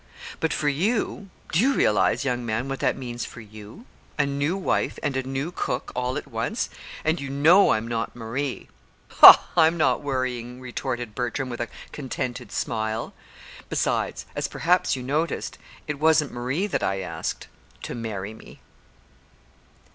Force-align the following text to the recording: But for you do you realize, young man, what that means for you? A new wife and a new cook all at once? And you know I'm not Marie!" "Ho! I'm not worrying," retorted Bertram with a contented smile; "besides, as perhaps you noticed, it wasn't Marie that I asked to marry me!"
But 0.39 0.51
for 0.51 0.67
you 0.67 1.29
do 1.51 1.59
you 1.59 1.75
realize, 1.75 2.25
young 2.25 2.43
man, 2.43 2.67
what 2.67 2.79
that 2.79 2.97
means 2.97 3.23
for 3.23 3.39
you? 3.39 3.85
A 4.17 4.25
new 4.25 4.57
wife 4.57 4.97
and 5.03 5.15
a 5.15 5.21
new 5.21 5.51
cook 5.51 5.91
all 5.95 6.17
at 6.17 6.27
once? 6.27 6.71
And 7.05 7.21
you 7.21 7.29
know 7.29 7.69
I'm 7.73 7.87
not 7.87 8.15
Marie!" 8.15 8.67
"Ho! 9.19 9.35
I'm 9.55 9.77
not 9.77 10.01
worrying," 10.01 10.59
retorted 10.59 11.13
Bertram 11.13 11.49
with 11.51 11.61
a 11.61 11.69
contented 11.91 12.51
smile; 12.51 13.13
"besides, 13.69 14.25
as 14.35 14.47
perhaps 14.47 14.95
you 14.95 15.03
noticed, 15.03 15.59
it 15.87 15.99
wasn't 15.99 16.31
Marie 16.31 16.65
that 16.65 16.81
I 16.81 17.01
asked 17.01 17.45
to 17.83 17.93
marry 17.93 18.33
me!" 18.33 18.59